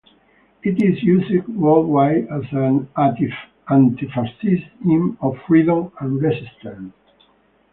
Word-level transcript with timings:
It 0.63 0.81
is 0.81 1.03
used 1.03 1.47
worldwide 1.49 2.27
as 2.29 2.41
an 2.53 2.89
anti-fascist 2.97 4.63
hymn 4.83 5.15
of 5.21 5.37
freedom 5.45 5.91
and 5.99 6.19
resistance. 6.19 6.93